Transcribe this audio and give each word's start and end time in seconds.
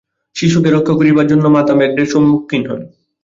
শিশুকে 0.35 0.69
রক্ষা 0.71 0.93
করিবার 0.95 1.25
জন্য 1.27 1.45
মাতা 1.47 1.73
ব্যাঘ্রের 1.75 2.11
সম্মুখীন 2.13 2.63
হন। 2.69 2.81